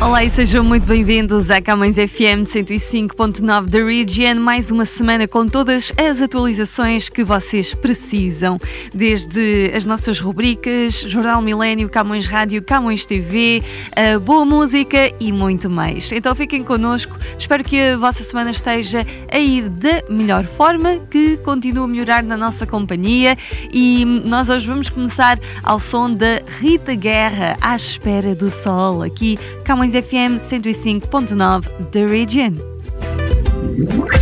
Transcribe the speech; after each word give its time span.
Olá 0.00 0.22
e 0.22 0.30
sejam 0.30 0.62
muito 0.62 0.86
bem-vindos 0.86 1.50
à 1.50 1.60
Camões 1.60 1.96
FM 1.96 2.46
105.9 2.46 3.66
da 3.66 3.84
Region. 3.84 4.36
Mais 4.40 4.70
uma 4.70 4.84
semana 4.84 5.26
com 5.26 5.44
todas 5.44 5.92
as 5.98 6.22
atualizações 6.22 7.08
que 7.08 7.24
vocês 7.24 7.74
precisam, 7.74 8.58
desde 8.94 9.72
as 9.74 9.84
nossas 9.84 10.20
rubricas, 10.20 11.00
Jornal 11.00 11.42
Milênio, 11.42 11.88
Camões 11.88 12.28
Rádio, 12.28 12.62
Camões 12.62 13.04
TV, 13.04 13.60
boa 14.22 14.44
música 14.44 15.12
e 15.18 15.32
muito 15.32 15.68
mais. 15.68 16.12
Então 16.12 16.32
fiquem 16.32 16.62
connosco, 16.62 17.16
espero 17.36 17.64
que 17.64 17.80
a 17.80 17.96
vossa 17.96 18.22
semana 18.22 18.52
esteja 18.52 19.04
a 19.32 19.38
ir 19.38 19.68
da 19.68 20.04
melhor 20.08 20.44
forma, 20.44 21.00
que 21.10 21.38
continue 21.38 21.84
a 21.84 21.88
melhorar 21.88 22.22
na 22.22 22.36
nossa 22.36 22.64
companhia 22.64 23.36
e 23.72 24.04
nós 24.04 24.48
hoje 24.48 24.64
vamos 24.64 24.88
começar 24.88 25.40
ao 25.64 25.80
som 25.80 26.08
da 26.08 26.40
Rita 26.60 26.94
Guerra, 26.94 27.56
à 27.60 27.74
espera 27.74 28.32
do 28.36 28.48
sol, 28.48 29.02
aqui 29.02 29.36
Camões 29.64 29.87
FM 29.94 30.38
105.9 30.38 31.92
The 31.92 32.06
Region. 32.06 34.17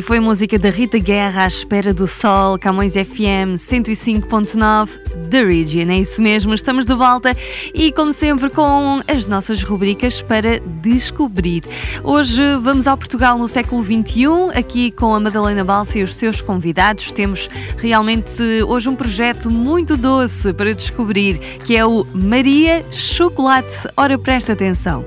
Foi 0.00 0.20
música 0.20 0.58
da 0.58 0.70
Rita 0.70 0.98
Guerra 0.98 1.44
à 1.44 1.46
espera 1.46 1.92
do 1.92 2.06
sol, 2.06 2.58
Camões 2.58 2.94
FM 2.94 3.58
105.9 3.58 4.88
The 5.28 5.44
Region. 5.44 5.90
É 5.90 5.98
isso 5.98 6.22
mesmo, 6.22 6.54
estamos 6.54 6.86
de 6.86 6.94
volta 6.94 7.36
e, 7.74 7.92
como 7.92 8.10
sempre, 8.10 8.48
com 8.48 9.02
as 9.06 9.26
nossas 9.26 9.62
rubricas 9.62 10.22
para 10.22 10.60
descobrir. 10.80 11.62
Hoje 12.02 12.40
vamos 12.62 12.86
ao 12.86 12.96
Portugal 12.96 13.36
no 13.36 13.46
século 13.46 13.84
XXI, 13.84 14.58
aqui 14.58 14.90
com 14.92 15.14
a 15.14 15.20
Madalena 15.20 15.62
Balsa 15.62 15.98
e 15.98 16.02
os 16.02 16.16
seus 16.16 16.40
convidados. 16.40 17.12
Temos 17.12 17.50
realmente 17.76 18.62
hoje 18.66 18.88
um 18.88 18.96
projeto 18.96 19.50
muito 19.50 19.94
doce 19.94 20.54
para 20.54 20.74
descobrir, 20.74 21.38
que 21.66 21.76
é 21.76 21.84
o 21.84 22.06
Maria 22.14 22.82
Chocolate. 22.90 23.88
Ora, 23.94 24.18
presta 24.18 24.54
atenção. 24.54 25.04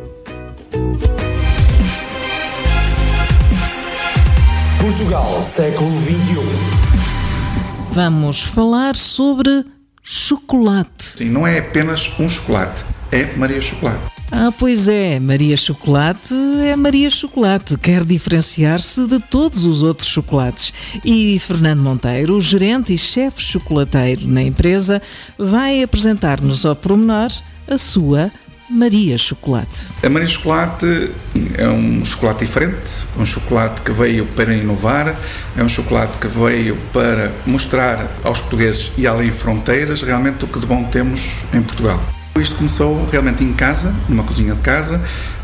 Portugal, 5.06 5.44
século 5.44 5.92
XXI. 6.02 6.40
Vamos 7.94 8.42
falar 8.42 8.96
sobre 8.96 9.64
chocolate. 10.02 11.18
Sim, 11.18 11.30
não 11.30 11.46
é 11.46 11.60
apenas 11.60 12.12
um 12.20 12.28
chocolate, 12.28 12.84
é 13.12 13.36
Maria 13.36 13.62
Chocolate. 13.62 14.00
Ah, 14.32 14.52
pois 14.58 14.88
é, 14.88 15.20
Maria 15.20 15.56
Chocolate 15.56 16.34
é 16.66 16.76
Maria 16.76 17.08
Chocolate, 17.12 17.78
quer 17.78 18.04
diferenciar-se 18.04 19.06
de 19.06 19.20
todos 19.20 19.64
os 19.64 19.84
outros 19.84 20.08
chocolates. 20.08 20.74
E 21.04 21.38
Fernando 21.38 21.82
Monteiro, 21.82 22.42
gerente 22.42 22.92
e 22.92 22.98
chefe 22.98 23.44
chocolateiro 23.44 24.28
na 24.28 24.42
empresa, 24.42 25.00
vai 25.38 25.84
apresentar-nos 25.84 26.66
ao 26.66 26.76
pormenor 26.76 27.30
a 27.68 27.78
sua 27.78 28.32
Maria 28.70 29.16
Chocolate. 29.16 29.90
A 30.02 30.10
Maria 30.10 30.28
Chocolate 30.28 31.12
é 31.56 31.68
um 31.68 32.04
chocolate 32.04 32.46
diferente, 32.46 33.06
um 33.18 33.26
chocolate 33.26 33.82
que 33.82 33.92
veio 33.92 34.26
para 34.36 34.56
inovar, 34.56 35.16
é 35.56 35.64
um 35.64 35.70
chocolate 35.70 36.18
que 36.18 36.28
veio 36.28 36.76
para 36.92 37.32
mostrar 37.46 38.12
aos 38.24 38.40
portugueses 38.40 38.92
e 38.98 39.06
além 39.06 39.32
fronteiras 39.32 40.02
realmente 40.02 40.46
o 40.46 40.48
que 40.48 40.60
de 40.60 40.66
bom 40.66 40.84
temos 40.86 41.44
em 41.54 41.62
Portugal. 41.62 42.00
Isto 42.40 42.56
começou 42.56 43.08
realmente 43.12 43.44
em 43.44 43.54
casa, 43.54 43.94
numa 44.10 44.24
cozinha 44.24 44.56
de 44.56 44.62
casa, 44.62 45.00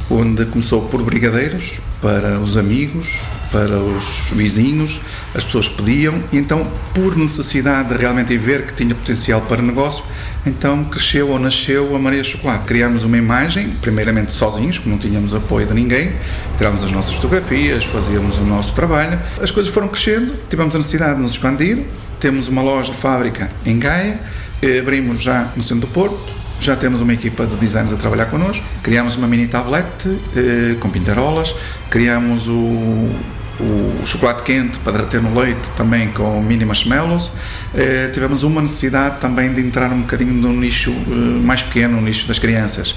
onde 0.10 0.46
começou 0.48 0.82
por 0.88 1.04
brigadeiros 1.04 1.80
para 2.02 2.40
os 2.40 2.58
amigos, 2.58 3.22
para 3.52 3.78
os 3.78 4.32
vizinhos, 4.32 5.00
as 5.36 5.44
pessoas 5.44 5.70
pediam 5.70 6.14
e 6.34 6.38
então, 6.38 6.66
por 6.94 7.16
necessidade 7.16 7.90
de 7.90 7.98
realmente 7.98 8.36
ver 8.38 8.66
que 8.66 8.74
tinha 8.74 8.96
potencial 8.96 9.42
para 9.42 9.62
negócio, 9.62 10.04
então 10.46 10.84
cresceu 10.84 11.30
ou 11.30 11.40
nasceu 11.40 11.96
a 11.96 12.00
Maria 12.00 12.24
Chocolate. 12.24 12.66
Criámos 12.66 13.04
uma 13.04 13.18
imagem, 13.18 13.70
primeiramente 13.82 14.32
sozinhos, 14.32 14.80
que 14.80 14.90
não 14.90 14.98
tínhamos 14.98 15.36
apoio 15.36 15.68
de 15.68 15.74
ninguém, 15.74 16.12
tirámos 16.58 16.84
as 16.84 16.92
nossas 16.92 17.16
fotografias, 17.16 17.84
fazíamos 17.86 18.38
o 18.40 18.46
nosso 18.46 18.74
trabalho. 18.74 19.20
As 19.42 19.52
coisas 19.52 19.72
foram 19.72 19.88
crescendo, 19.88 20.32
tivemos 20.50 20.74
a 20.76 20.78
necessidade 20.78 21.16
de 21.16 21.22
nos 21.22 21.34
expandir, 21.34 21.84
temos 22.20 22.48
uma 22.48 22.62
loja 22.62 22.94
fábrica 22.94 23.50
em 23.66 23.78
Gaia, 23.78 24.20
eh, 24.62 24.80
abrimos 24.80 25.22
já 25.22 25.52
no 25.56 25.64
centro 25.64 25.82
do 25.82 25.88
Porto, 25.88 26.42
já 26.60 26.76
temos 26.76 27.02
uma 27.02 27.14
equipa 27.14 27.46
de 27.46 27.56
designers 27.56 27.94
a 27.94 27.98
trabalhar 27.98 28.26
connosco, 28.26 28.66
criamos 28.84 29.16
uma 29.16 29.28
mini 29.28 29.48
tablet 29.48 29.86
eh, 30.36 30.76
com 30.80 30.90
pintarolas, 30.90 31.56
criamos 31.90 32.48
o, 32.48 33.10
o, 33.62 34.08
chocolate 34.08 34.44
quente 34.44 34.80
para 34.80 34.94
derreter 34.94 35.22
no 35.22 35.40
leite 35.40 35.70
também 35.78 36.10
com 36.10 36.42
mini 36.42 36.66
marshmallows. 36.66 37.32
Eh, 37.74 38.10
tivemos 38.14 38.44
uma 38.44 38.62
necessidade 38.62 39.20
também 39.20 39.54
de 39.54 39.62
entrar 39.62 39.92
um 39.92 40.02
bocadinho 40.02 40.34
no 40.34 40.52
nicho 40.54 40.92
eh, 40.92 41.42
mais 41.44 41.62
pequeno, 41.62 41.98
no 41.98 42.02
nicho 42.02 42.28
das 42.28 42.40
crianças. 42.40 42.96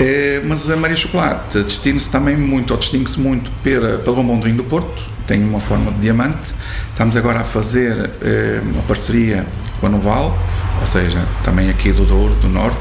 Eh, 0.00 0.40
mas 0.44 0.70
a 0.70 0.76
Maria 0.76 0.96
Chocolate 0.96 1.62
destina-se 1.62 2.08
também 2.08 2.34
muito, 2.34 2.72
ou 2.72 2.78
distingue-se 2.78 3.20
muito 3.20 3.50
pela, 3.62 3.98
pelo 3.98 4.16
bombom 4.16 4.38
do 4.38 4.44
vinho 4.44 4.56
do 4.56 4.64
Porto, 4.64 5.04
tem 5.26 5.44
uma 5.44 5.60
forma 5.60 5.92
de 5.92 5.98
diamante. 5.98 6.54
Estamos 6.88 7.16
agora 7.18 7.40
a 7.40 7.44
fazer 7.44 8.10
eh, 8.22 8.62
uma 8.64 8.82
parceria 8.82 9.44
com 9.78 9.86
a 9.86 9.90
Noval, 9.90 10.36
ou 10.80 10.86
seja, 10.86 11.22
também 11.44 11.68
aqui 11.68 11.92
do 11.92 12.06
Douro, 12.06 12.34
do 12.36 12.48
Norte. 12.48 12.78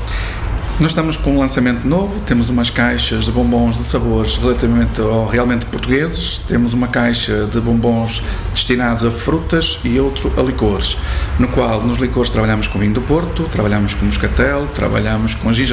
Nós 0.79 0.91
estamos 0.91 1.17
com 1.17 1.31
um 1.31 1.39
lançamento 1.39 1.85
novo, 1.85 2.21
temos 2.21 2.47
umas 2.47 2.69
caixas 2.69 3.25
de 3.25 3.33
bombons 3.33 3.77
de 3.77 3.83
sabores 3.83 4.37
relativamente 4.37 5.01
ou 5.01 5.25
realmente 5.25 5.65
portugueses, 5.65 6.41
temos 6.47 6.73
uma 6.73 6.87
caixa 6.87 7.45
de 7.47 7.59
bombons 7.59 8.23
destinados 8.53 9.03
a 9.03 9.11
frutas 9.11 9.81
e 9.83 9.99
outro 9.99 10.31
a 10.37 10.41
licores, 10.41 10.95
no 11.37 11.49
qual 11.49 11.81
nos 11.81 11.97
licores 11.97 12.29
trabalhamos 12.29 12.65
com 12.69 12.79
vinho 12.79 12.93
do 12.93 13.01
Porto, 13.01 13.43
trabalhamos 13.51 13.93
com 13.93 14.05
moscatel, 14.05 14.65
trabalhamos 14.73 15.35
com 15.35 15.51
de 15.51 15.65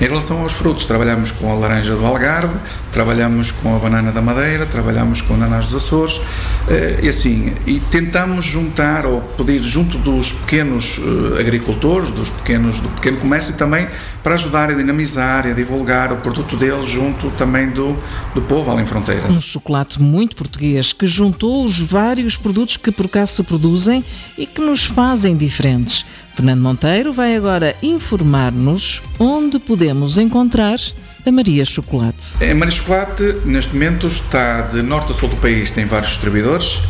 em 0.00 0.04
relação 0.04 0.40
aos 0.40 0.52
frutos, 0.54 0.84
trabalhamos 0.84 1.30
com 1.30 1.50
a 1.50 1.54
laranja 1.54 1.94
do 1.94 2.04
Algarve, 2.04 2.54
trabalhamos 2.92 3.52
com 3.52 3.76
a 3.76 3.78
banana 3.78 4.10
da 4.10 4.20
Madeira, 4.20 4.66
trabalhamos 4.66 5.22
com 5.22 5.34
ananás 5.34 5.66
dos 5.66 5.84
Açores, 5.84 6.20
eh, 6.68 7.00
e 7.02 7.08
assim, 7.08 7.52
e 7.66 7.78
tentamos 7.78 8.44
juntar 8.44 9.06
ou 9.06 9.20
pedir 9.20 9.62
junto 9.62 9.96
dos 9.98 10.32
pequenos 10.32 10.98
eh, 10.98 11.40
agricultores, 11.40 12.10
dos 12.10 12.30
pequenos, 12.30 12.80
do 12.80 12.88
pequeno 12.88 13.18
comércio 13.18 13.54
também, 13.54 13.86
para 14.24 14.34
ajudar 14.34 14.70
a 14.70 14.72
dinamizar 14.72 15.46
e 15.46 15.50
a 15.50 15.54
divulgar 15.54 16.10
o 16.10 16.16
produto 16.16 16.56
deles 16.56 16.88
junto 16.88 17.30
também 17.32 17.68
do, 17.68 17.94
do 18.34 18.40
povo 18.40 18.70
além 18.70 18.86
fronteiras. 18.86 19.30
Um 19.30 19.40
chocolate 19.40 20.00
muito 20.00 20.34
português 20.34 20.94
que 20.94 21.06
juntou 21.06 21.62
os 21.62 21.78
vários 21.78 22.34
produtos 22.34 22.78
que 22.78 22.90
por 22.90 23.06
cá 23.06 23.26
se 23.26 23.42
produzem 23.42 24.02
e 24.38 24.46
que 24.46 24.62
nos 24.62 24.86
fazem 24.86 25.36
diferentes. 25.36 26.06
Fernando 26.34 26.62
Monteiro 26.62 27.12
vai 27.12 27.36
agora 27.36 27.76
informar-nos 27.82 29.02
onde 29.20 29.58
podemos 29.58 30.16
encontrar 30.16 30.78
a 31.24 31.30
Maria 31.30 31.64
Chocolate. 31.64 32.42
A 32.42 32.54
Maria 32.54 32.74
Chocolate, 32.74 33.22
neste 33.44 33.74
momento, 33.74 34.06
está 34.06 34.62
de 34.62 34.82
norte 34.82 35.12
a 35.12 35.14
sul 35.14 35.28
do 35.28 35.36
país, 35.36 35.70
tem 35.70 35.84
vários 35.84 36.10
distribuidores. 36.10 36.80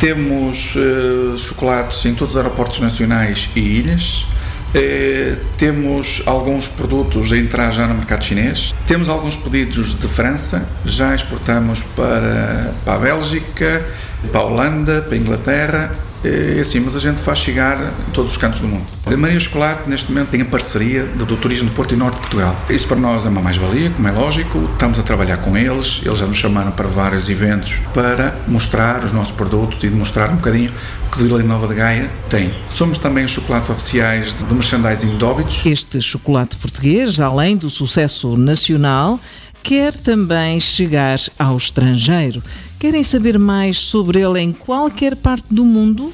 Temos 0.00 0.74
uh, 0.74 1.38
chocolates 1.38 2.04
em 2.04 2.14
todos 2.14 2.34
os 2.34 2.36
aeroportos 2.36 2.80
nacionais 2.80 3.48
e 3.54 3.60
ilhas. 3.60 4.26
Uh, 4.74 5.36
temos 5.56 6.22
alguns 6.26 6.66
produtos 6.66 7.32
a 7.32 7.36
entrar 7.36 7.70
já 7.70 7.86
no 7.86 7.94
mercado 7.94 8.24
chinês. 8.24 8.74
Temos 8.86 9.08
alguns 9.08 9.36
pedidos 9.36 9.94
de 9.94 10.08
França. 10.08 10.66
Já 10.84 11.14
exportamos 11.14 11.80
para, 11.94 12.72
para 12.84 12.94
a 12.94 12.98
Bélgica, 12.98 13.84
para 14.32 14.40
a 14.40 14.44
Holanda, 14.44 15.02
para 15.02 15.14
a 15.14 15.18
Inglaterra 15.18 15.90
é 16.26 16.60
assim, 16.60 16.80
mas 16.80 16.96
a 16.96 17.00
gente 17.00 17.20
faz 17.20 17.38
chegar 17.38 17.78
em 17.78 18.12
todos 18.12 18.32
os 18.32 18.36
cantos 18.38 18.60
do 18.60 18.66
mundo. 18.66 18.84
A 19.06 19.16
Maria 19.16 19.38
Chocolate, 19.38 19.88
neste 19.88 20.10
momento, 20.10 20.30
tem 20.30 20.40
a 20.40 20.44
parceria 20.46 21.04
do 21.04 21.36
Turismo 21.36 21.68
do 21.68 21.74
Porto 21.74 21.92
e 21.92 21.96
Norte 21.96 22.14
de 22.14 22.20
Portugal. 22.20 22.56
Isso 22.70 22.86
para 22.86 22.96
nós 22.96 23.26
é 23.26 23.28
uma 23.28 23.42
mais-valia, 23.42 23.90
como 23.90 24.08
é 24.08 24.10
lógico. 24.10 24.64
Estamos 24.72 24.98
a 24.98 25.02
trabalhar 25.02 25.36
com 25.38 25.56
eles, 25.56 26.00
eles 26.04 26.18
já 26.18 26.26
nos 26.26 26.38
chamaram 26.38 26.70
para 26.72 26.88
vários 26.88 27.28
eventos 27.28 27.80
para 27.92 28.34
mostrar 28.48 29.04
os 29.04 29.12
nossos 29.12 29.32
produtos 29.32 29.82
e 29.84 29.88
demonstrar 29.88 30.30
um 30.30 30.36
bocadinho 30.36 30.72
que 31.14 31.22
Vila 31.22 31.42
Nova 31.42 31.68
de 31.68 31.74
Gaia 31.74 32.10
tem. 32.28 32.52
Somos 32.68 32.98
também 32.98 33.24
os 33.24 33.30
chocolates 33.30 33.70
oficiais 33.70 34.34
do 34.34 34.54
merchandising 34.54 35.16
de 35.16 35.24
Óbidos. 35.24 35.64
Este 35.64 36.00
chocolate 36.00 36.56
português, 36.56 37.20
além 37.20 37.56
do 37.56 37.70
sucesso 37.70 38.36
nacional, 38.36 39.18
quer 39.62 39.94
também 39.94 40.58
chegar 40.58 41.18
ao 41.38 41.56
estrangeiro. 41.56 42.42
Querem 42.80 43.04
saber 43.04 43.38
mais 43.38 43.78
sobre 43.78 44.20
ele 44.20 44.40
em 44.40 44.52
qualquer 44.52 45.14
parte 45.16 45.46
do 45.50 45.64
mundo? 45.64 46.12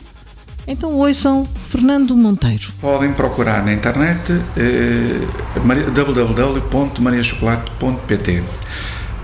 Então 0.68 0.92
ouçam 0.92 1.44
Fernando 1.44 2.16
Monteiro. 2.16 2.68
Podem 2.80 3.12
procurar 3.12 3.64
na 3.64 3.72
internet 3.72 4.40
eh, 4.56 5.20
www.mariachocolate.pt 5.94 8.42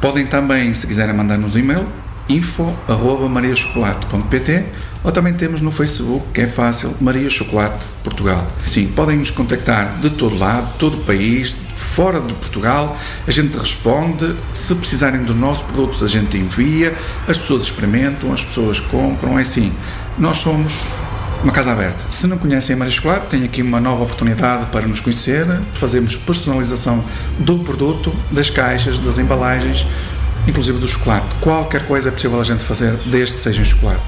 Podem 0.01 0.27
também, 0.27 0.75
se 0.75 0.87
quiserem, 0.87 1.15
mandar-nos 1.15 1.57
e-mail 1.57 1.87
info.mariachocolate.pt 2.29 4.65
ou 5.07 5.13
também 5.13 5.33
temos 5.35 5.61
no 5.61 5.71
Facebook, 5.71 6.33
que 6.35 6.41
é 6.41 6.49
fácil, 6.49 6.93
Maria 7.01 7.31
Chocolate 7.31 7.79
Portugal. 8.03 8.45
Sim, 8.67 8.89
podem 8.89 9.17
nos 9.17 9.31
contactar 9.31 10.01
de 10.01 10.11
todo 10.11 10.37
lado, 10.37 10.69
todo 10.81 10.97
o 10.97 11.01
país, 11.03 11.55
fora 11.77 12.21
de 12.21 12.35
Portugal, 12.35 12.99
a 13.25 13.31
gente 13.31 13.57
responde. 13.57 14.35
Se 14.53 14.75
precisarem 14.75 15.23
dos 15.23 15.37
nossos 15.37 15.63
produtos, 15.63 16.03
a 16.03 16.09
gente 16.09 16.37
envia, 16.37 16.93
as 17.29 17.39
pessoas 17.39 17.63
experimentam, 17.63 18.33
as 18.33 18.45
pessoas 18.45 18.81
compram. 18.81 19.39
É 19.39 19.43
assim, 19.43 19.73
nós 20.19 20.39
somos 20.39 20.73
uma 21.45 21.53
casa 21.53 21.71
aberta. 21.71 22.11
Se 22.11 22.27
não 22.27 22.37
conhecem 22.37 22.75
a 22.75 22.77
Maria 22.77 22.93
Chocolate, 22.93 23.29
tem 23.29 23.45
aqui 23.45 23.63
uma 23.63 23.81
nova 23.81 24.03
oportunidade 24.03 24.67
para 24.71 24.89
nos 24.89 24.99
conhecer. 24.99 25.47
Fazemos 25.73 26.17
personalização 26.17 27.01
do 27.39 27.61
produto, 27.61 28.13
das 28.33 28.51
caixas, 28.51 28.99
das 28.99 29.19
embalagens, 29.19 29.87
inclusive 30.49 30.81
do 30.81 30.89
chocolate. 30.89 31.37
Qualquer 31.41 31.87
coisa 31.87 32.09
é 32.09 32.11
possível 32.11 32.41
a 32.41 32.45
gente 32.45 32.65
fazer, 32.65 32.93
desde 33.07 33.35
que 33.35 33.41
seja 33.41 33.63
em 33.63 33.65
chocolate. 33.65 34.03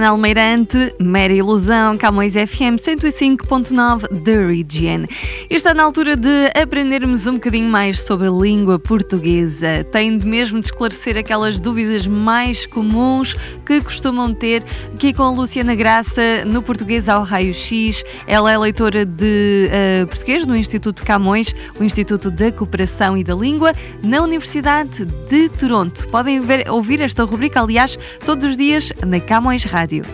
Joana 0.00 0.08
Almeirante, 0.12 0.94
Mera 0.98 1.32
Ilusão, 1.32 1.98
Camões 1.98 2.32
FM 2.32 2.80
105.9 2.80 4.22
The 4.24 4.46
Region. 4.46 5.04
Está 5.50 5.74
na 5.74 5.82
altura 5.82 6.14
de 6.16 6.46
aprendermos 6.54 7.26
um 7.26 7.32
bocadinho 7.32 7.68
mais 7.68 8.04
sobre 8.04 8.28
a 8.28 8.30
língua 8.30 8.78
portuguesa. 8.78 9.84
Tem 9.90 10.16
de 10.16 10.24
mesmo 10.24 10.60
de 10.60 10.66
esclarecer 10.66 11.18
aquelas 11.18 11.60
dúvidas 11.60 12.06
mais 12.06 12.66
comuns 12.66 13.34
que 13.66 13.80
costumam 13.80 14.32
ter 14.32 14.62
aqui 14.94 15.12
com 15.12 15.24
a 15.24 15.30
Luciana 15.30 15.74
Graça 15.74 16.44
no 16.46 16.62
Português 16.62 17.08
ao 17.08 17.24
Raio 17.24 17.52
X. 17.52 18.04
Ela 18.28 18.52
é 18.52 18.56
leitora 18.56 19.04
de 19.04 19.68
eh, 19.72 20.06
português 20.06 20.46
no 20.46 20.54
Instituto 20.54 21.04
Camões, 21.04 21.52
o 21.80 21.82
Instituto 21.82 22.30
da 22.30 22.52
Cooperação 22.52 23.16
e 23.16 23.24
da 23.24 23.34
Língua, 23.34 23.72
na 24.04 24.22
Universidade 24.22 25.04
de 25.28 25.48
Toronto. 25.48 26.06
Podem 26.08 26.40
ver- 26.40 26.70
ouvir 26.70 27.00
esta 27.00 27.24
rubrica, 27.24 27.60
aliás, 27.60 27.98
todos 28.24 28.44
os 28.52 28.56
dias 28.56 28.92
na 29.04 29.18
Camões 29.18 29.64
Rádio. 29.64 30.04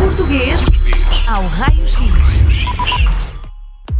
Português 0.00 0.66
ao 1.28 1.46
Raio 1.46 1.88
X. 1.88 2.15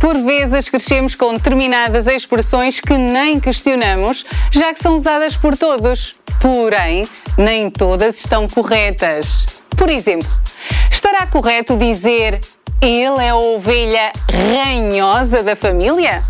Por 0.07 0.23
vezes 0.23 0.69
crescemos 0.69 1.17
com 1.17 1.35
determinadas 1.35 2.07
expressões 2.07 2.79
que 2.81 2.97
nem 2.97 3.41
questionamos, 3.41 4.25
já 4.53 4.73
que 4.73 4.79
são 4.79 4.95
usadas 4.95 5.37
por 5.37 5.59
todos. 5.59 6.17
Porém, 6.41 7.09
nem 7.37 7.69
todas 7.69 8.21
estão 8.21 8.47
corretas. 8.47 9.45
Por 9.77 9.91
exemplo, 9.91 10.29
estará 10.93 11.27
correto 11.27 11.77
dizer 11.77 12.41
ele 12.81 13.21
é 13.21 13.31
a 13.31 13.35
ovelha 13.35 14.13
ranhosa 14.55 15.43
da 15.43 15.57
família? 15.57 16.23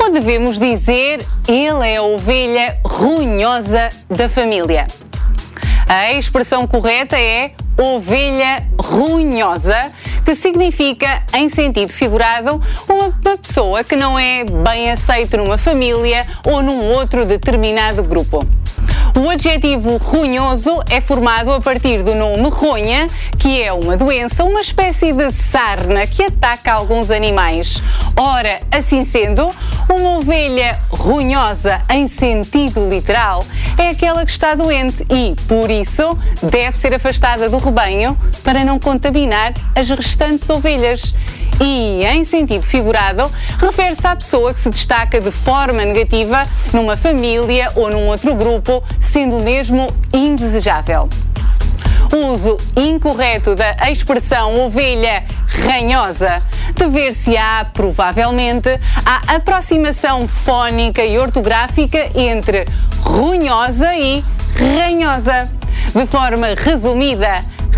Ou 0.00 0.12
devemos 0.12 0.56
dizer 0.56 1.18
ele 1.48 1.88
é 1.88 1.96
a 1.96 2.02
ovelha 2.02 2.78
runhosa 2.84 3.88
da 4.08 4.28
família? 4.28 4.86
A 5.88 6.12
expressão 6.12 6.68
correta 6.68 7.18
é 7.18 7.50
ovelha 7.76 8.64
runhosa, 8.78 9.92
que 10.28 10.34
significa, 10.34 11.22
em 11.34 11.48
sentido 11.48 11.90
figurado, 11.90 12.60
uma 12.86 13.38
pessoa 13.38 13.82
que 13.82 13.96
não 13.96 14.18
é 14.18 14.44
bem 14.44 14.90
aceita 14.90 15.38
numa 15.38 15.56
família 15.56 16.22
ou 16.44 16.60
num 16.62 16.84
outro 16.84 17.24
determinado 17.24 18.02
grupo. 18.02 18.46
O 19.18 19.28
adjetivo 19.30 19.96
runhoso 19.96 20.80
é 20.88 21.00
formado 21.00 21.52
a 21.52 21.60
partir 21.60 22.04
do 22.04 22.14
nome 22.14 22.48
ronha, 22.50 23.08
que 23.36 23.60
é 23.60 23.72
uma 23.72 23.96
doença, 23.96 24.44
uma 24.44 24.60
espécie 24.60 25.12
de 25.12 25.32
sarna 25.32 26.06
que 26.06 26.22
ataca 26.22 26.74
alguns 26.74 27.10
animais. 27.10 27.82
Ora, 28.16 28.60
assim 28.70 29.04
sendo, 29.04 29.52
uma 29.90 30.18
ovelha 30.18 30.78
runhosa 30.90 31.82
em 31.90 32.06
sentido 32.06 32.88
literal 32.88 33.44
é 33.76 33.90
aquela 33.90 34.24
que 34.24 34.30
está 34.30 34.54
doente 34.54 35.04
e, 35.10 35.34
por 35.46 35.70
isso, 35.70 36.16
deve 36.42 36.76
ser 36.76 36.94
afastada 36.94 37.48
do 37.48 37.58
rebanho 37.58 38.16
para 38.44 38.64
não 38.64 38.78
contaminar 38.78 39.52
as 39.74 39.88
restantes 39.90 40.48
ovelhas. 40.50 41.14
E, 41.60 42.04
em 42.04 42.24
sentido 42.24 42.64
figurado, 42.64 43.28
refere-se 43.58 44.06
à 44.06 44.14
pessoa 44.14 44.54
que 44.54 44.60
se 44.60 44.70
destaca 44.70 45.20
de 45.20 45.30
forma 45.32 45.84
negativa 45.84 46.42
numa 46.72 46.96
família 46.96 47.70
ou 47.74 47.90
num 47.90 48.06
outro 48.06 48.32
grupo, 48.34 48.82
sendo 49.08 49.40
mesmo 49.42 49.86
indesejável. 50.12 51.08
O 52.12 52.32
uso 52.32 52.58
incorreto 52.76 53.54
da 53.54 53.90
expressão 53.90 54.54
ovelha 54.66 55.24
ranhosa 55.66 56.42
dever-se-á, 56.76 57.64
provavelmente, 57.72 58.68
à 59.04 59.36
aproximação 59.36 60.28
fónica 60.28 61.02
e 61.02 61.18
ortográfica 61.18 61.98
entre 62.14 62.66
runhosa 63.02 63.96
e 63.96 64.22
ranhosa. 64.76 65.50
De 65.94 66.06
forma 66.06 66.48
resumida, 66.56 67.32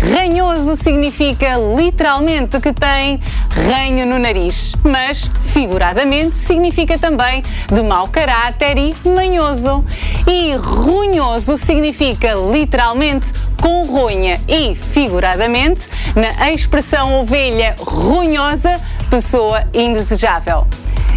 ranhoso 0.09 0.75
significa 0.75 1.57
literalmente 1.77 2.59
que 2.59 2.73
tem 2.73 3.19
ranho 3.67 4.05
no 4.07 4.17
nariz, 4.17 4.73
mas 4.83 5.29
figuradamente 5.41 6.35
significa 6.35 6.97
também 6.97 7.43
de 7.71 7.81
mau 7.83 8.07
caráter 8.07 8.77
e 8.77 8.95
manhoso. 9.07 9.85
E 10.27 10.55
runhoso 10.55 11.57
significa 11.57 12.33
literalmente 12.51 13.31
com 13.61 13.83
ronha 13.83 14.39
e 14.47 14.73
figuradamente 14.73 15.87
na 16.15 16.51
expressão 16.51 17.21
ovelha 17.21 17.75
runhosa, 17.79 18.79
pessoa 19.09 19.63
indesejável. 19.73 20.65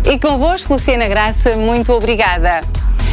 E 0.05 0.19
convosco, 0.19 0.75
Luciana 0.75 1.09
Graça, 1.09 1.57
muito 1.57 1.93
obrigada. 1.93 2.61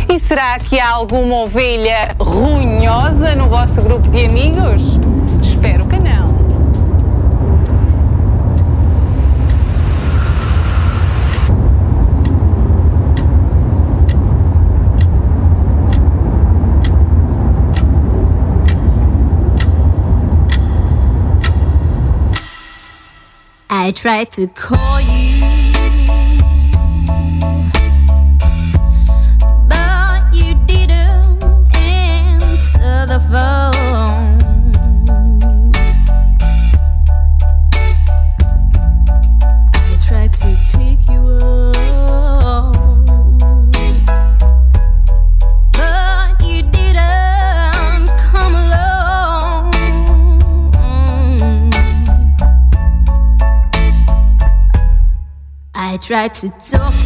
E 0.10 0.20
será 0.20 0.60
que 0.60 0.78
há 0.80 0.90
alguma 0.90 1.38
ovelha 1.38 2.14
runhosa 2.20 3.34
no 3.36 3.48
vosso 3.48 3.82
grupo 3.82 4.10
de 4.10 4.26
amigos? 4.26 5.00
I 23.92 23.94
tried 23.94 24.32
to 24.32 24.48
call 24.48 25.02
you, 25.02 25.31
try 56.12 56.28
to 56.28 56.50
talk 56.60 57.01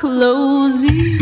Close 0.00 0.84
it. 0.84 1.19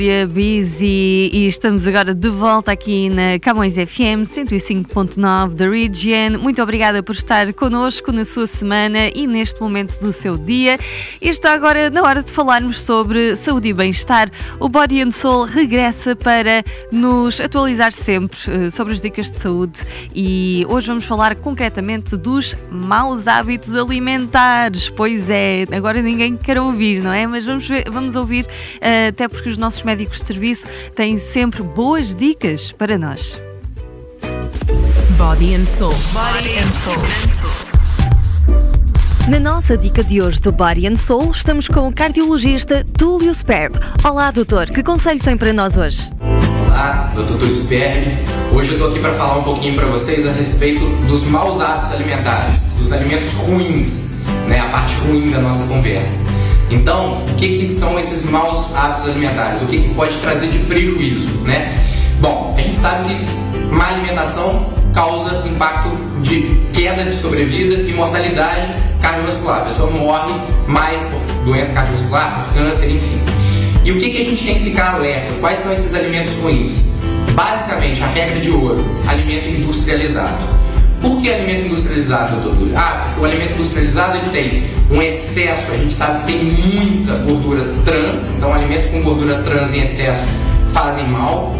Áurea, 0.00 0.26
Busy 0.26 1.28
e 1.30 1.46
estamos 1.46 1.86
agora 1.86 2.14
de 2.14 2.30
volta 2.30 2.72
aqui 2.72 3.10
na 3.10 3.38
Camões 3.38 3.74
FM 3.74 4.24
105.9 4.24 5.50
da 5.52 5.68
Region. 5.68 6.38
Muito 6.40 6.62
obrigada 6.62 7.02
por 7.02 7.14
estar 7.14 7.52
connosco 7.52 8.10
na 8.10 8.24
sua 8.24 8.46
semana 8.46 9.10
e 9.14 9.26
neste 9.26 9.60
momento 9.60 10.00
do 10.00 10.10
seu 10.10 10.38
dia. 10.38 10.78
E 11.20 11.28
está 11.28 11.52
agora 11.52 11.90
na 11.90 12.02
hora 12.02 12.22
de 12.22 12.32
falarmos 12.32 12.82
sobre 12.82 13.36
saúde 13.36 13.68
e 13.68 13.72
bem-estar. 13.74 14.30
O 14.58 14.70
Body 14.70 15.02
and 15.02 15.10
Soul 15.10 15.44
regressa 15.44 16.16
para 16.16 16.64
nos 16.90 17.38
atualizar 17.38 17.92
sempre 17.92 18.38
eh, 18.48 18.70
sobre 18.70 18.94
as 18.94 19.02
dicas 19.02 19.30
de 19.30 19.36
saúde 19.36 19.80
e 20.14 20.64
hoje 20.70 20.86
vamos 20.86 21.04
falar 21.04 21.34
concretamente 21.36 22.16
dos 22.16 22.56
maus 22.70 23.28
hábitos 23.28 23.76
alimentares. 23.76 24.88
Pois 24.88 25.28
é, 25.28 25.64
agora 25.70 26.00
ninguém 26.00 26.38
quer 26.38 26.58
ouvir, 26.58 27.02
não 27.02 27.12
é? 27.12 27.26
Mas 27.26 27.44
vamos, 27.44 27.68
ver- 27.68 27.84
vamos 27.90 28.16
ouvir, 28.16 28.46
eh, 28.80 29.08
até 29.08 29.28
porque 29.28 29.50
os 29.50 29.58
nossos 29.58 29.89
médicos 29.90 30.18
de 30.18 30.26
serviço 30.26 30.66
têm 30.94 31.18
sempre 31.18 31.64
boas 31.64 32.14
dicas 32.14 32.70
para 32.70 32.96
nós. 32.96 33.36
Body 35.18 35.56
and 35.56 35.66
Soul. 35.66 35.92
Body 36.12 36.58
and 36.58 36.70
Soul. 36.70 36.96
Na 39.28 39.40
nossa 39.40 39.76
dica 39.76 40.04
de 40.04 40.22
hoje 40.22 40.40
do 40.40 40.52
Body 40.52 40.86
and 40.86 40.94
Soul, 40.94 41.32
estamos 41.32 41.66
com 41.66 41.88
o 41.88 41.92
cardiologista 41.92 42.84
Túlio 42.96 43.34
Sperb. 43.34 43.76
Olá, 44.04 44.30
doutor, 44.30 44.66
que 44.66 44.80
conselho 44.82 45.18
tem 45.18 45.36
para 45.36 45.52
nós 45.52 45.76
hoje? 45.76 46.08
Olá, 46.68 47.12
eu 47.16 47.26
Túlio 47.26 47.52
Sperb. 47.52 48.16
Hoje 48.52 48.72
eu 48.72 48.78
tô 48.78 48.86
aqui 48.86 49.00
para 49.00 49.14
falar 49.14 49.38
um 49.38 49.44
pouquinho 49.44 49.74
para 49.74 49.86
vocês 49.86 50.24
a 50.24 50.30
respeito 50.30 50.88
dos 51.08 51.24
maus 51.24 51.60
hábitos 51.60 51.90
alimentares, 51.90 52.60
dos 52.78 52.92
alimentos 52.92 53.32
ruins, 53.32 54.12
né, 54.46 54.60
a 54.60 54.68
parte 54.68 54.94
ruim 55.00 55.28
da 55.32 55.40
nossa 55.40 55.64
conversa. 55.64 56.18
Então, 56.70 57.20
o 57.22 57.34
que, 57.34 57.58
que 57.58 57.66
são 57.66 57.98
esses 57.98 58.24
maus 58.24 58.74
hábitos 58.74 59.08
alimentares? 59.08 59.60
O 59.62 59.66
que, 59.66 59.80
que 59.82 59.94
pode 59.94 60.16
trazer 60.18 60.48
de 60.48 60.60
prejuízo, 60.60 61.40
né? 61.40 61.76
Bom, 62.20 62.54
a 62.56 62.60
gente 62.60 62.76
sabe 62.76 63.12
que 63.12 63.74
má 63.74 63.88
alimentação 63.88 64.66
causa 64.94 65.46
impacto 65.46 65.90
de 66.22 66.60
queda 66.72 67.04
de 67.04 67.14
sobrevida 67.14 67.82
e 67.82 67.92
mortalidade 67.94 68.68
cardiovascular. 69.00 69.62
A 69.62 69.64
pessoa 69.64 69.90
morre 69.90 70.32
mais 70.66 71.02
por 71.02 71.44
doença 71.44 71.72
cardiovascular, 71.72 72.44
por 72.44 72.54
câncer, 72.54 72.90
enfim. 72.90 73.18
E 73.84 73.92
o 73.92 73.98
que, 73.98 74.10
que 74.10 74.20
a 74.20 74.24
gente 74.24 74.44
tem 74.44 74.54
que 74.54 74.64
ficar 74.64 74.94
alerta? 74.94 75.34
Quais 75.40 75.58
são 75.58 75.72
esses 75.72 75.94
alimentos 75.94 76.34
ruins? 76.36 76.86
Basicamente, 77.32 78.02
a 78.02 78.06
regra 78.06 78.38
de 78.38 78.50
ouro: 78.50 78.84
alimento 79.08 79.48
industrializado. 79.48 80.59
Por 81.00 81.20
que 81.20 81.32
alimento 81.32 81.66
industrializado, 81.66 82.40
doutor? 82.40 82.68
Ah, 82.76 83.04
porque 83.06 83.20
o 83.20 83.24
alimento 83.24 83.54
industrializado 83.54 84.18
ele 84.18 84.30
tem 84.30 84.64
um 84.90 85.00
excesso, 85.00 85.72
a 85.72 85.76
gente 85.76 85.92
sabe 85.92 86.20
que 86.20 86.32
tem 86.32 86.44
muita 86.44 87.14
gordura 87.16 87.74
trans, 87.84 88.34
então 88.36 88.52
alimentos 88.52 88.86
com 88.86 89.02
gordura 89.02 89.42
trans 89.42 89.72
em 89.72 89.80
excesso 89.82 90.22
fazem 90.72 91.06
mal. 91.08 91.54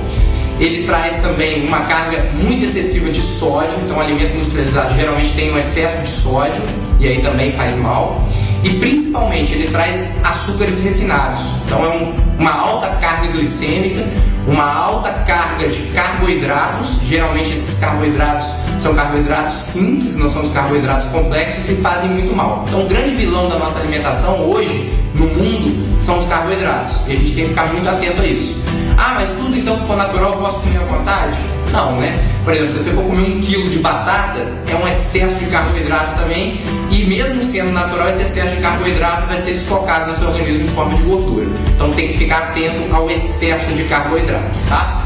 Ele 0.58 0.86
traz 0.86 1.16
também 1.22 1.66
uma 1.66 1.80
carga 1.80 2.18
muito 2.34 2.64
excessiva 2.64 3.08
de 3.08 3.20
sódio, 3.20 3.78
então 3.82 3.98
alimento 3.98 4.36
industrializado 4.36 4.94
geralmente 4.94 5.32
tem 5.32 5.50
um 5.50 5.58
excesso 5.58 6.02
de 6.02 6.08
sódio 6.08 6.62
e 6.98 7.08
aí 7.08 7.22
também 7.22 7.50
faz 7.52 7.76
mal. 7.76 8.22
E 8.62 8.74
principalmente 8.74 9.54
ele 9.54 9.68
traz 9.68 10.16
açúcares 10.22 10.82
refinados, 10.82 11.40
então 11.64 11.82
é 11.82 11.88
um, 11.88 12.14
uma 12.38 12.52
alta 12.52 12.88
carga 12.96 13.28
glicêmica, 13.28 14.06
uma 14.46 14.64
alta 14.64 15.10
carga 15.24 15.68
de 15.68 15.82
carboidratos, 15.92 17.00
geralmente 17.02 17.52
esses 17.52 17.78
carboidratos 17.78 18.46
são 18.78 18.94
carboidratos 18.94 19.54
simples, 19.54 20.16
não 20.16 20.30
são 20.30 20.42
os 20.42 20.50
carboidratos 20.52 21.06
complexos 21.08 21.68
e 21.68 21.74
fazem 21.76 22.10
muito 22.10 22.34
mal. 22.34 22.64
Então 22.66 22.82
o 22.82 22.88
grande 22.88 23.14
vilão 23.14 23.48
da 23.48 23.58
nossa 23.58 23.78
alimentação 23.78 24.48
hoje 24.48 24.92
no 25.14 25.26
mundo 25.26 26.00
são 26.00 26.16
os 26.16 26.26
carboidratos 26.26 27.02
e 27.06 27.12
a 27.12 27.16
gente 27.16 27.34
tem 27.34 27.44
que 27.44 27.50
ficar 27.50 27.68
muito 27.68 27.88
atento 27.88 28.22
a 28.22 28.26
isso. 28.26 28.56
Ah, 28.96 29.14
mas 29.14 29.30
tudo 29.30 29.56
então 29.56 29.78
que 29.78 29.86
for 29.86 29.96
natural 29.96 30.32
eu 30.32 30.38
posso 30.38 30.60
comer 30.60 30.78
à 30.78 30.84
vontade? 30.84 31.38
Não, 31.72 31.96
né? 32.00 32.18
Por 32.44 32.52
exemplo, 32.52 32.72
se 32.72 32.84
você 32.84 32.90
for 32.90 33.04
comer 33.04 33.22
um 33.22 33.40
quilo 33.40 33.68
de 33.68 33.78
batata, 33.78 34.40
é 34.68 34.74
um 34.74 34.88
excesso 34.88 35.36
de 35.36 35.46
carboidrato 35.46 36.20
também, 36.20 36.60
e 37.00 37.06
mesmo 37.06 37.42
sendo 37.42 37.72
natural, 37.72 38.10
esse 38.10 38.20
excesso 38.20 38.56
de 38.56 38.60
carboidrato 38.60 39.26
vai 39.26 39.38
ser 39.38 39.52
estocado 39.52 40.10
no 40.10 40.18
seu 40.18 40.28
organismo 40.28 40.64
em 40.64 40.68
forma 40.68 40.94
de 40.94 41.02
gordura. 41.02 41.46
Então 41.74 41.90
tem 41.92 42.08
que 42.08 42.18
ficar 42.18 42.38
atento 42.38 42.94
ao 42.94 43.10
excesso 43.10 43.72
de 43.72 43.84
carboidrato, 43.84 44.44
tá? 44.68 45.02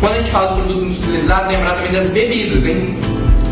Quando 0.00 0.12
a 0.12 0.16
gente 0.16 0.30
fala 0.30 0.54
do 0.54 0.62
produto 0.62 0.84
industrializado, 0.86 1.50
lembrar 1.50 1.74
também 1.74 1.92
das 1.92 2.06
bebidas, 2.06 2.64
hein? 2.64 2.96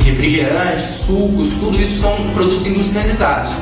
Refrigerantes, 0.03 0.85
sucos, 1.05 1.51
tudo 1.61 1.77
isso 1.79 2.01
são 2.01 2.17
produtos 2.33 2.67
industrializados. 2.67 3.53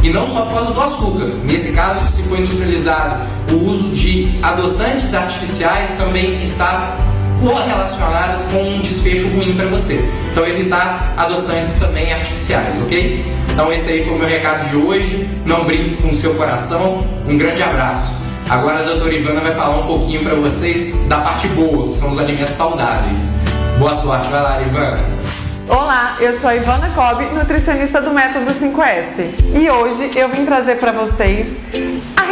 E 0.00 0.10
não 0.10 0.24
só 0.26 0.42
por 0.42 0.54
causa 0.54 0.72
do 0.72 0.80
açúcar. 0.80 1.26
Nesse 1.44 1.72
caso, 1.72 2.12
se 2.12 2.22
for 2.22 2.38
industrializado, 2.38 3.26
o 3.50 3.66
uso 3.66 3.88
de 3.88 4.38
adoçantes 4.42 5.12
artificiais 5.12 5.92
também 5.92 6.40
está 6.40 6.96
correlacionado 7.42 8.38
com 8.52 8.62
um 8.62 8.80
desfecho 8.80 9.28
ruim 9.28 9.54
para 9.54 9.66
você. 9.66 10.00
Então 10.30 10.46
evitar 10.46 11.12
adoçantes 11.16 11.74
também 11.74 12.12
artificiais, 12.12 12.80
ok? 12.82 13.24
Então 13.52 13.70
esse 13.72 13.90
aí 13.90 14.04
foi 14.04 14.14
o 14.14 14.18
meu 14.18 14.28
recado 14.28 14.70
de 14.70 14.76
hoje. 14.76 15.28
Não 15.44 15.64
brinque 15.64 15.96
com 16.00 16.08
o 16.08 16.14
seu 16.14 16.34
coração. 16.34 17.04
Um 17.28 17.36
grande 17.36 17.62
abraço. 17.62 18.22
Agora 18.48 18.80
a 18.80 18.82
doutora 18.82 19.14
Ivana 19.14 19.40
vai 19.40 19.52
falar 19.54 19.78
um 19.78 19.86
pouquinho 19.86 20.22
para 20.22 20.34
vocês 20.34 21.06
da 21.08 21.18
parte 21.20 21.48
boa, 21.48 21.88
que 21.88 21.94
são 21.94 22.10
os 22.10 22.18
alimentos 22.18 22.54
saudáveis. 22.54 23.30
Boa 23.78 23.94
sorte, 23.94 24.30
vai 24.30 24.42
lá, 24.42 24.60
Ivana. 24.62 25.00
Olá, 25.68 26.16
eu 26.20 26.38
sou 26.38 26.50
a 26.50 26.56
Ivana 26.56 26.90
Cobb, 26.90 27.24
nutricionista 27.34 28.02
do 28.02 28.10
Método 28.10 28.50
5S. 28.50 29.26
E 29.54 29.70
hoje 29.70 30.10
eu 30.16 30.28
vim 30.28 30.44
trazer 30.44 30.76
para 30.76 30.92
vocês 30.92 31.58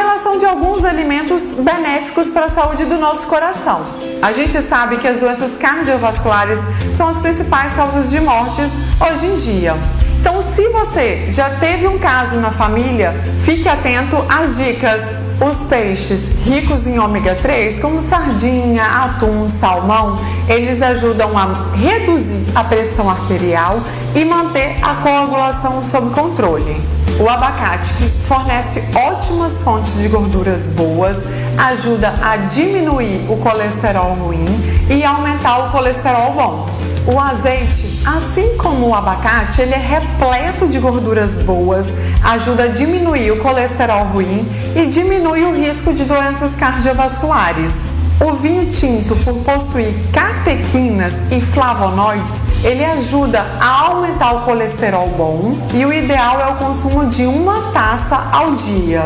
relação 0.01 0.39
de 0.39 0.47
alguns 0.47 0.85
alimentos 0.85 1.55
benéficos 1.55 2.31
para 2.31 2.47
a 2.47 2.49
saúde 2.49 2.87
do 2.87 2.97
nosso 2.99 3.27
coração. 3.27 3.81
A 4.23 4.33
gente 4.33 4.61
sabe 4.63 4.97
que 4.97 5.07
as 5.07 5.19
doenças 5.19 5.57
cardiovasculares 5.59 6.61
são 6.93 7.07
as 7.07 7.19
principais 7.21 7.75
causas 7.75 8.11
de 8.11 8.21
mortes 8.21 8.73
hoje 8.99 9.27
em 9.27 9.37
dia. 9.37 9.75
Então, 10.21 10.39
se 10.43 10.69
você 10.69 11.25
já 11.31 11.49
teve 11.49 11.89
um 11.89 11.99
caso 11.99 12.37
na 12.41 12.51
família, 12.51 13.11
fique 13.43 13.67
atento 13.67 14.23
às 14.29 14.59
dicas. 14.59 15.19
Os 15.41 15.65
peixes 15.65 16.31
ricos 16.45 16.87
em 16.87 16.99
ômega 16.99 17.35
3, 17.35 17.79
como 17.79 18.03
sardinha, 18.03 18.85
atum, 18.85 19.49
salmão, 19.49 20.19
eles 20.47 20.83
ajudam 20.83 21.31
a 21.39 21.49
reduzir 21.75 22.45
a 22.55 22.63
pressão 22.63 23.09
arterial 23.09 23.81
e 24.15 24.23
manter 24.27 24.77
a 24.83 24.97
coagulação 24.97 25.81
sob 25.81 26.11
controle. 26.11 26.77
O 27.19 27.27
abacate, 27.27 27.95
que 27.95 28.05
fornece 28.27 28.83
ótimas 28.95 29.63
fontes 29.63 29.99
de 29.99 30.09
gorduras 30.09 30.69
boas, 30.69 31.25
ajuda 31.57 32.13
a 32.23 32.37
diminuir 32.37 33.25
o 33.31 33.39
colesterol 33.39 34.13
ruim 34.17 34.45
e 34.91 35.03
aumentar 35.03 35.67
o 35.67 35.71
colesterol 35.71 36.33
bom. 36.33 36.80
O 37.13 37.19
azeite, 37.19 38.03
assim 38.07 38.57
como 38.57 38.87
o 38.87 38.95
abacate, 38.95 39.61
ele 39.61 39.75
é 39.75 39.79
repleto 39.79 40.69
de 40.69 40.79
gorduras 40.79 41.37
boas, 41.37 41.93
ajuda 42.23 42.65
a 42.65 42.69
diminuir 42.69 43.33
o 43.33 43.41
colesterol 43.41 44.05
ruim 44.05 44.47
e 44.77 44.87
diminui 44.87 45.43
o 45.43 45.53
risco 45.53 45.93
de 45.93 46.05
doenças 46.05 46.55
cardiovasculares. 46.55 47.89
O 48.21 48.35
vinho 48.35 48.65
tinto, 48.67 49.17
por 49.25 49.35
possuir 49.39 49.93
catequinas 50.13 51.23
e 51.33 51.41
flavonoides, 51.41 52.43
ele 52.63 52.85
ajuda 52.85 53.45
a 53.61 53.87
aumentar 53.87 54.33
o 54.35 54.41
colesterol 54.43 55.09
bom 55.09 55.59
e 55.75 55.85
o 55.85 55.93
ideal 55.93 56.39
é 56.39 56.47
o 56.53 56.57
consumo 56.57 57.07
de 57.07 57.27
uma 57.27 57.73
taça 57.73 58.17
ao 58.31 58.53
dia. 58.53 59.03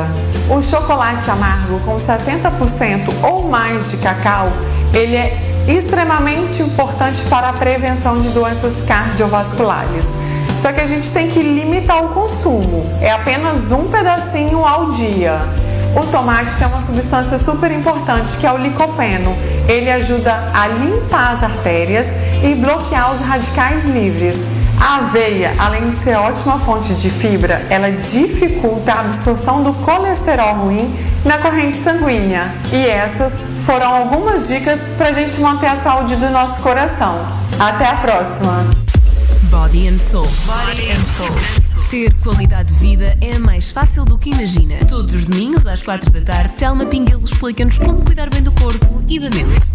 O 0.50 0.62
chocolate 0.62 1.30
amargo 1.30 1.80
com 1.86 1.96
70% 1.96 3.08
ou 3.22 3.48
mais 3.48 3.92
de 3.92 3.96
cacau, 3.96 4.52
ele 4.94 5.16
é 5.16 5.36
extremamente 5.66 6.62
importante 6.62 7.22
para 7.24 7.48
a 7.48 7.52
prevenção 7.52 8.20
de 8.20 8.28
doenças 8.28 8.80
cardiovasculares. 8.82 10.08
Só 10.56 10.72
que 10.72 10.80
a 10.80 10.86
gente 10.86 11.12
tem 11.12 11.28
que 11.28 11.42
limitar 11.42 12.04
o 12.04 12.08
consumo. 12.10 12.84
É 13.00 13.10
apenas 13.10 13.72
um 13.72 13.88
pedacinho 13.88 14.64
ao 14.64 14.90
dia. 14.90 15.40
O 15.96 16.04
tomate 16.06 16.56
tem 16.56 16.66
uma 16.66 16.80
substância 16.80 17.38
super 17.38 17.70
importante 17.70 18.36
que 18.38 18.46
é 18.46 18.52
o 18.52 18.56
licopeno. 18.56 19.36
Ele 19.68 19.90
ajuda 19.90 20.32
a 20.52 20.68
limpar 20.68 21.32
as 21.32 21.42
artérias 21.42 22.08
e 22.42 22.54
bloquear 22.54 23.12
os 23.12 23.20
radicais 23.20 23.84
livres. 23.84 24.52
A 24.80 24.96
aveia, 24.96 25.54
além 25.58 25.90
de 25.90 25.96
ser 25.96 26.16
ótima 26.16 26.58
fonte 26.58 26.94
de 26.94 27.10
fibra, 27.10 27.64
ela 27.70 27.90
dificulta 27.90 28.92
a 28.92 29.00
absorção 29.00 29.62
do 29.62 29.72
colesterol 29.72 30.54
ruim 30.56 30.92
na 31.24 31.38
corrente 31.38 31.76
sanguínea. 31.76 32.52
E 32.72 32.86
essas 32.86 33.32
foram 33.64 33.94
algumas 33.94 34.48
dicas 34.48 34.80
para 34.98 35.08
a 35.08 35.12
gente 35.12 35.40
manter 35.40 35.66
a 35.66 35.76
saúde 35.76 36.16
do 36.16 36.30
nosso 36.30 36.60
coração. 36.60 37.18
Até 37.58 37.86
a 37.86 37.96
próxima! 37.96 38.64
Body 39.50 39.88
and 39.88 39.98
Soul. 39.98 40.26
Body 40.46 40.90
and 40.90 41.04
Soul. 41.04 41.84
Ter 41.90 42.12
qualidade 42.22 42.72
de 42.74 42.78
vida 42.78 43.16
é 43.20 43.38
mais 43.38 43.70
fácil 43.70 44.04
do 44.04 44.18
que 44.18 44.30
imagina. 44.30 44.76
Todos 44.86 45.14
os 45.14 45.26
domingos 45.26 45.66
às 45.66 45.82
quatro 45.82 46.10
da 46.10 46.20
tarde, 46.20 46.54
Telma 46.54 46.84
Pinguelo 46.86 47.24
explica-nos 47.24 47.78
como 47.78 48.04
cuidar 48.04 48.28
bem 48.28 48.42
do 48.42 48.52
corpo 48.52 49.02
e 49.08 49.18
da 49.18 49.30
mente. 49.30 49.72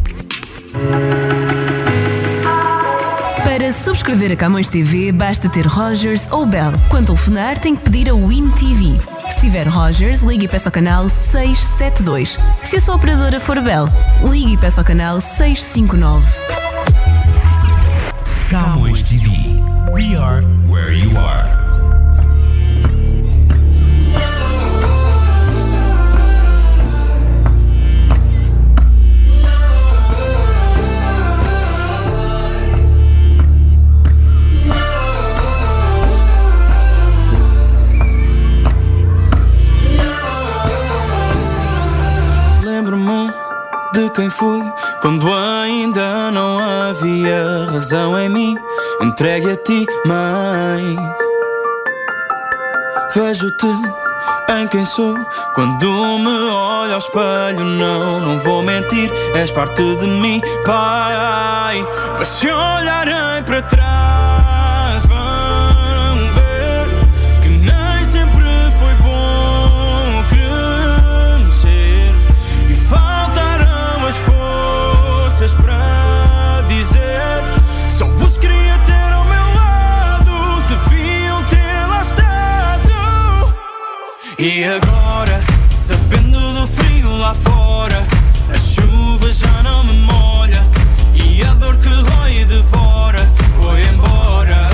Para 3.70 3.78
subscrever 3.78 4.32
a 4.32 4.36
Camões 4.36 4.68
TV, 4.68 5.12
basta 5.12 5.48
ter 5.48 5.68
Rogers 5.68 6.28
ou 6.32 6.44
Bell. 6.44 6.72
Quando 6.90 7.06
telefonar, 7.06 7.56
tem 7.60 7.76
que 7.76 7.84
pedir 7.84 8.10
a 8.10 8.16
Win 8.16 8.50
TV. 8.50 8.98
Se 9.30 9.42
tiver 9.42 9.68
Rogers, 9.68 10.22
ligue 10.22 10.46
e 10.46 10.48
peça 10.48 10.70
ao 10.70 10.74
canal 10.74 11.08
672. 11.08 12.40
Se 12.64 12.78
a 12.78 12.82
sua 12.82 12.96
operadora 12.96 13.40
for 13.40 13.62
Bell, 13.62 13.88
ligue 14.24 14.54
e 14.54 14.58
peça 14.58 14.82
ao 14.82 14.86
canal 14.86 15.22
659. 15.22 16.26
Camões 18.50 19.04
TV. 19.04 19.30
We 19.94 20.16
are 20.16 20.44
where 20.68 20.92
you 20.92 21.16
are. 21.16 21.59
De 44.00 44.10
quem 44.12 44.30
fui 44.30 44.62
quando 45.02 45.28
ainda 45.34 46.32
não 46.32 46.58
havia 46.58 47.66
razão 47.70 48.18
em 48.18 48.30
mim. 48.30 48.58
Entregue 49.02 49.52
a 49.52 49.58
ti, 49.58 49.86
mãe. 50.06 50.98
Vejo-te 53.14 53.68
em 54.58 54.68
quem 54.68 54.86
sou 54.86 55.16
quando 55.54 56.20
me 56.20 56.30
olho 56.30 56.94
ao 56.94 56.98
espelho. 56.98 57.66
Não, 57.66 58.22
não 58.22 58.40
vou 58.40 58.62
mentir, 58.64 59.12
és 59.36 59.52
parte 59.52 59.84
de 59.98 60.08
mim, 60.08 60.42
pai. 60.66 61.86
Mas 62.18 62.28
se 62.28 62.48
olharem 62.48 63.44
para 63.46 63.62
trás, 63.64 64.19
E 84.42 84.64
agora 84.64 85.44
Sabendo 85.90 86.54
do 86.54 86.68
frio 86.68 87.18
lá 87.18 87.34
fora, 87.34 88.06
a 88.54 88.58
chuva 88.58 89.34
já 89.34 89.64
não 89.64 89.84
me 89.84 89.94
molha 90.02 90.64
e 91.16 91.44
a 91.44 91.54
dor 91.56 91.76
que 91.78 91.90
rói 91.90 92.42
e 92.42 92.46
devora 92.46 93.20
foi 93.56 93.82
embora. 93.82 94.68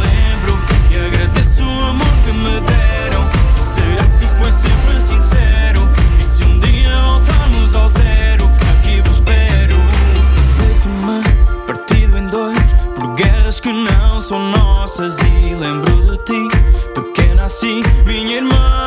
Lembro 0.00 0.58
e 0.90 1.06
agradeço 1.06 1.62
o 1.62 1.84
amor 1.90 2.08
que 2.24 2.32
me 2.32 2.60
deram. 2.62 3.28
Será 3.62 4.02
que 4.18 4.26
foi 4.38 4.50
sempre 4.50 4.98
sincero? 4.98 5.88
E 6.18 6.22
se 6.22 6.42
um 6.42 6.58
dia 6.60 7.02
voltarmos 7.02 7.74
ao 7.74 7.90
zero, 7.90 8.50
aqui 8.70 9.02
vos 9.02 9.18
espero. 9.18 9.76
Deito-me 10.58 11.22
partido 11.66 12.16
em 12.16 12.26
dois 12.28 12.72
por 12.94 13.14
guerras 13.14 13.60
que 13.60 13.72
não 13.72 14.22
são 14.22 14.38
nossas 14.38 15.18
e 15.18 15.54
lembro 15.54 15.92
de 16.02 16.16
ti, 16.24 16.48
pequena 16.94 17.44
assim, 17.44 17.82
minha 18.06 18.36
irmã. 18.36 18.85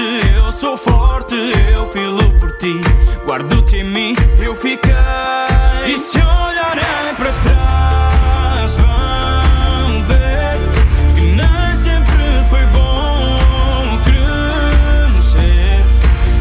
Eu 0.00 0.50
sou 0.50 0.76
forte, 0.76 1.34
eu 1.72 1.86
filo 1.86 2.32
por 2.38 2.50
ti. 2.58 2.80
Guardo-te 3.24 3.76
em 3.76 3.84
mim, 3.84 4.16
eu 4.40 4.54
fiquei. 4.54 4.92
E 5.86 5.96
se 5.96 6.18
olharem 6.18 7.14
para 7.16 7.32
trás, 7.32 8.76
vão 8.76 10.04
ver 10.04 10.58
que 11.14 11.20
nem 11.20 11.76
sempre 11.76 12.44
foi 12.48 12.66
bom 12.66 13.98
crescer. 14.04 15.80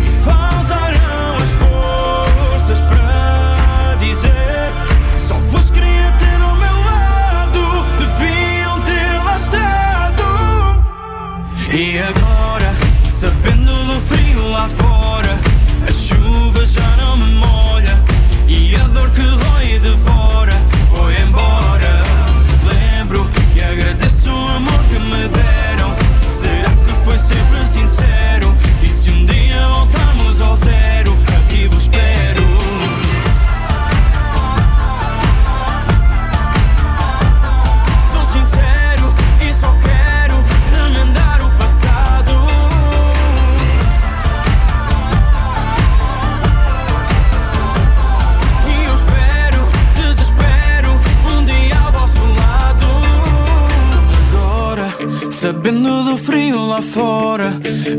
E 0.03 0.09
faltarão 0.09 1.35
as 1.41 1.53
forças 1.53 2.81
para 2.81 3.95
dizer: 3.99 4.71
Só 5.19 5.35
vos 5.35 5.69
queria 5.69 6.11
ter 6.13 6.41
ao 6.41 6.55
meu 6.55 6.79
lado, 6.81 7.85
deviam 7.99 8.81
estado. 9.35 10.23
E 11.71 11.99
agora, 11.99 12.22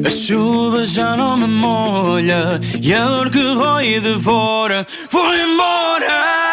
a 0.05 0.11
chuva 0.11 0.85
já 0.85 1.17
não 1.17 1.37
me 1.37 1.47
molha 1.47 2.59
e 2.83 2.93
a 2.93 3.05
dor 3.07 3.31
que 3.31 3.55
rói 3.55 3.95
e 3.95 4.01
devora 4.01 4.87
foi 4.89 5.41
embora. 5.41 6.44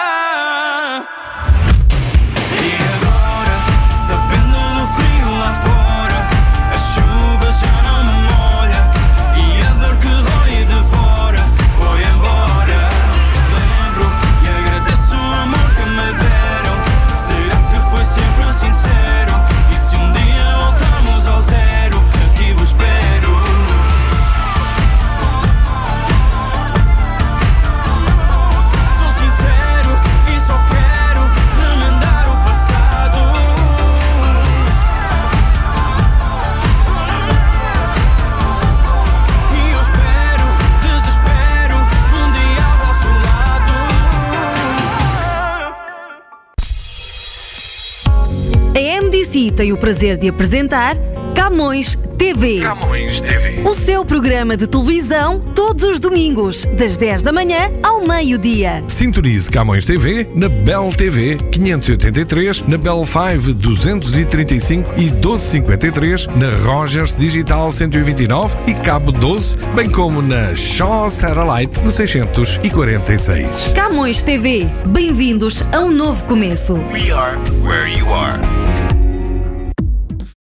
MDC 49.51 49.55
tem 49.55 49.73
o 49.73 49.77
prazer 49.77 50.17
de 50.17 50.29
apresentar 50.29 50.95
Camões 51.35 51.97
TV. 52.17 52.61
Camões 52.61 53.21
TV. 53.21 53.61
O 53.65 53.73
seu 53.73 54.05
programa 54.05 54.55
de 54.55 54.67
televisão 54.67 55.39
todos 55.39 55.83
os 55.83 55.99
domingos, 55.99 56.65
das 56.77 56.97
10 56.97 57.21
da 57.21 57.31
manhã 57.31 57.71
ao 57.83 58.05
meio-dia. 58.05 58.83
Sintonize 58.87 59.49
Camões 59.49 59.85
TV 59.85 60.27
na 60.35 60.47
Bell 60.47 60.89
TV 60.95 61.37
583, 61.51 62.67
na 62.67 62.77
Bell 62.77 63.05
5 63.05 63.53
235 63.53 64.93
e 64.97 65.03
1253, 65.03 66.27
na 66.27 66.49
Rogers 66.63 67.15
Digital 67.15 67.71
129 67.71 68.57
e 68.67 68.73
Cabo 68.75 69.11
12, 69.11 69.57
bem 69.75 69.89
como 69.89 70.21
na 70.21 70.53
Shaw 70.55 71.09
Satellite 71.09 71.79
no 71.81 71.91
646. 71.91 73.71
Camões 73.75 74.21
TV, 74.21 74.67
bem-vindos 74.89 75.63
a 75.71 75.79
um 75.79 75.91
novo 75.91 76.23
começo. 76.25 76.75
We 76.91 77.11
are 77.11 77.37
where 77.63 77.89
you 77.89 78.07
are. 78.13 78.39